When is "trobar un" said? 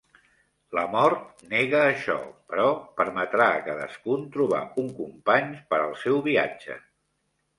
4.37-4.89